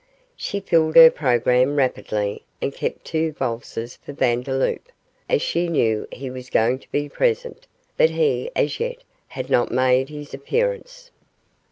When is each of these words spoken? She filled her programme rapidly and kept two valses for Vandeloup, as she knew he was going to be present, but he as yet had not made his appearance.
She 0.35 0.59
filled 0.61 0.95
her 0.95 1.11
programme 1.11 1.75
rapidly 1.75 2.41
and 2.59 2.73
kept 2.73 3.05
two 3.05 3.33
valses 3.33 3.97
for 3.97 4.13
Vandeloup, 4.13 4.89
as 5.29 5.43
she 5.43 5.67
knew 5.67 6.07
he 6.11 6.27
was 6.31 6.49
going 6.49 6.79
to 6.79 6.89
be 6.91 7.07
present, 7.07 7.67
but 7.97 8.09
he 8.09 8.49
as 8.55 8.79
yet 8.79 9.03
had 9.27 9.51
not 9.51 9.69
made 9.69 10.09
his 10.09 10.33
appearance. 10.33 11.11